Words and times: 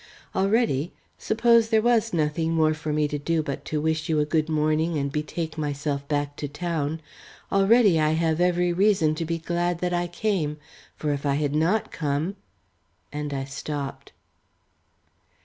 Already, 0.33 0.93
suppose 1.19 1.69
there 1.69 1.79
was 1.83 2.11
nothing 2.11 2.53
more 2.55 2.73
for 2.73 2.91
me 2.91 3.07
to 3.07 3.19
do 3.19 3.43
but 3.43 3.63
to 3.65 3.79
wish 3.79 4.09
you 4.09 4.19
a 4.19 4.25
good 4.25 4.49
morning 4.49 4.97
and 4.97 5.11
betake 5.11 5.59
myself 5.59 6.07
back 6.07 6.35
to 6.37 6.47
town 6.47 7.03
already 7.51 7.99
I 7.99 8.13
have 8.13 8.41
every 8.41 8.73
reason 8.73 9.13
to 9.13 9.25
be 9.25 9.37
glad 9.37 9.77
that 9.81 9.93
I 9.93 10.07
came, 10.07 10.57
for 10.95 11.11
if 11.11 11.23
I 11.23 11.35
had 11.35 11.53
not 11.53 11.91
come" 11.91 12.35
and 13.13 13.31
I 13.31 13.43
stopped. 13.45 14.11